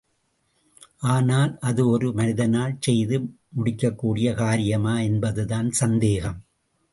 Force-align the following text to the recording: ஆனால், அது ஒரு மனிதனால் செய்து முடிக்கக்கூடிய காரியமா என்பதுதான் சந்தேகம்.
ஆனால், 1.07 1.57
அது 1.59 1.89
ஒரு 1.89 2.13
மனிதனால் 2.13 2.73
செய்து 2.79 3.17
முடிக்கக்கூடிய 3.49 4.33
காரியமா 4.33 4.99
என்பதுதான் 4.99 5.71
சந்தேகம். 5.71 6.39